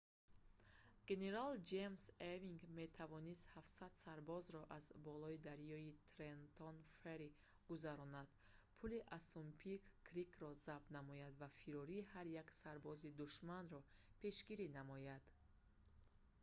[1.09, 2.03] генерал ҷеймс
[2.35, 7.29] евинг метавонист 700 сарбозро аз болои дарёи трентон ферри
[7.69, 8.29] гузаронад
[8.77, 13.79] пули ассунпинк крикро забт намояд ва фирори ҳар як сарбози душманро
[14.21, 15.23] пешгирӣ намояд